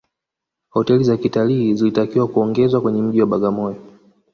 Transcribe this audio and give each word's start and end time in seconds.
hoteli 0.69 1.03
za 1.03 1.17
kitalii 1.17 1.73
zilitakiwa 1.73 2.27
kuongezwa 2.27 2.81
kwenye 2.81 3.01
mji 3.01 3.21
wa 3.21 3.27
bagamoyo 3.27 3.81